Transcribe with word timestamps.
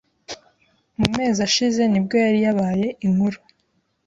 Mu 0.99 1.07
mezi 1.15 1.39
ashize 1.47 1.81
nibwo 1.87 2.15
yari 2.23 2.39
yabaye 2.45 2.87
inkuru 3.05 3.37